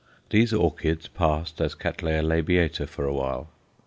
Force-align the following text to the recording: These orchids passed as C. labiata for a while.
These 0.31 0.51
orchids 0.51 1.07
passed 1.07 1.61
as 1.61 1.73
C. 1.73 1.77
labiata 1.77 2.89
for 2.89 3.05
a 3.05 3.13
while. 3.13 3.49